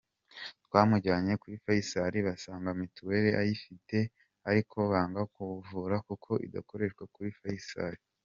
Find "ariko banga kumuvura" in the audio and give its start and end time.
4.49-5.95